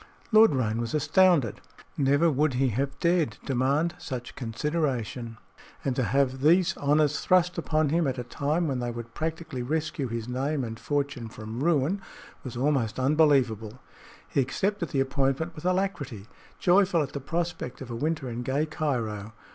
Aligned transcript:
Lord 0.31 0.55
Roane 0.55 0.81
was 0.81 0.95
astounded. 0.95 1.61
Never 1.95 2.31
would 2.31 2.55
he 2.55 2.69
have 2.69 2.97
dared 2.99 3.37
demand 3.45 3.93
such 3.99 4.33
consideration, 4.35 5.37
and 5.85 5.95
to 5.95 6.01
have 6.01 6.41
these 6.41 6.75
honors 6.77 7.19
thrust 7.19 7.55
upon 7.59 7.89
him 7.89 8.07
at 8.07 8.17
a 8.17 8.23
time 8.23 8.67
when 8.67 8.79
they 8.79 8.89
would 8.89 9.13
practically 9.13 9.61
rescue 9.61 10.07
his 10.07 10.27
name 10.27 10.63
and 10.63 10.79
fortune 10.79 11.29
from 11.29 11.63
ruin 11.63 12.01
was 12.43 12.57
almost 12.57 12.99
unbelievable. 12.99 13.79
He 14.27 14.39
accepted 14.41 14.89
the 14.89 15.01
appointment 15.01 15.53
with 15.53 15.65
alacrity, 15.65 16.25
joyful 16.57 17.03
at 17.03 17.13
the 17.13 17.19
prospect 17.21 17.79
of 17.79 17.91
a 17.91 17.95
winter 17.95 18.27
in 18.27 18.41
gay 18.41 18.65
Cairo. 18.65 19.33